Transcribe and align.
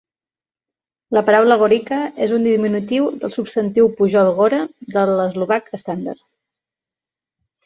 La 1.17 1.21
paraula 1.27 1.57
"gorica" 1.63 1.99
és 2.27 2.33
un 2.37 2.47
diminutiu 2.47 3.09
del 3.25 3.35
substantiu 3.35 3.91
pujol 4.01 4.31
"gora" 4.41 4.63
del 4.97 5.13
eslovac 5.27 5.71
estàndard. 5.81 6.27